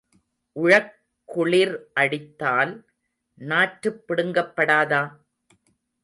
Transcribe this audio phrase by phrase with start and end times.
[0.55, 0.93] உழக்
[1.29, 2.71] குளிர் அடித்தால்
[3.41, 5.03] நாற்றுப் பிடுங்கப்படாதா?